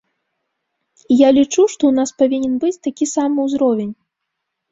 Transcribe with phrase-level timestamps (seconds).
[1.15, 3.93] І я лічу, што ў нас павінен быць такі самы ўзровень.